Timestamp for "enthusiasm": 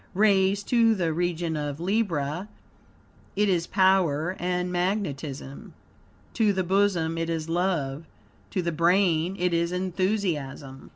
9.71-10.89